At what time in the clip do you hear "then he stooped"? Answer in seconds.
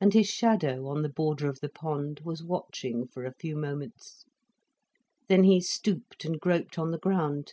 5.28-6.24